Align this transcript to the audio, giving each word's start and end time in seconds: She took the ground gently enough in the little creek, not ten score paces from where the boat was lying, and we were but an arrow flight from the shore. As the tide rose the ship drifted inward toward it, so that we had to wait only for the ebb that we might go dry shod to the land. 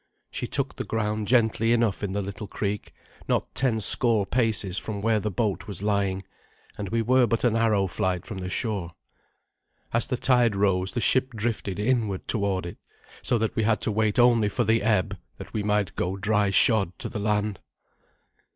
She 0.31 0.47
took 0.47 0.75
the 0.75 0.83
ground 0.83 1.27
gently 1.27 1.71
enough 1.73 2.01
in 2.01 2.11
the 2.11 2.23
little 2.23 2.47
creek, 2.47 2.91
not 3.27 3.53
ten 3.53 3.79
score 3.79 4.25
paces 4.25 4.79
from 4.79 4.99
where 4.99 5.19
the 5.19 5.29
boat 5.29 5.67
was 5.67 5.83
lying, 5.83 6.23
and 6.75 6.89
we 6.89 7.03
were 7.03 7.27
but 7.27 7.43
an 7.43 7.55
arrow 7.55 7.85
flight 7.85 8.25
from 8.25 8.39
the 8.39 8.49
shore. 8.49 8.95
As 9.93 10.07
the 10.07 10.17
tide 10.17 10.55
rose 10.55 10.93
the 10.93 11.01
ship 11.01 11.33
drifted 11.35 11.77
inward 11.77 12.27
toward 12.27 12.65
it, 12.65 12.79
so 13.21 13.37
that 13.37 13.55
we 13.55 13.61
had 13.61 13.79
to 13.81 13.91
wait 13.91 14.17
only 14.17 14.49
for 14.49 14.63
the 14.63 14.81
ebb 14.81 15.17
that 15.37 15.53
we 15.53 15.61
might 15.61 15.95
go 15.95 16.17
dry 16.17 16.49
shod 16.49 16.97
to 16.97 17.07
the 17.07 17.19
land. 17.19 17.59